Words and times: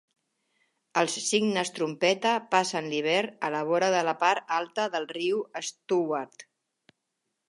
Els 0.99 1.17
cignes 1.25 1.69
trompeta 1.75 2.31
passen 2.55 2.87
l'hivern 2.93 3.35
a 3.49 3.53
la 3.57 3.61
vora 3.67 3.91
de 3.97 4.01
la 4.07 4.15
part 4.23 4.55
alta 4.63 4.87
del 4.97 5.05
riu 5.15 5.45
Stuart. 5.69 6.47